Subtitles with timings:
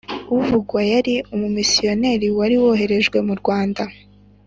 [0.37, 3.83] Uvugwa yari umumisiyonari wari waroherejwe mu Rwanda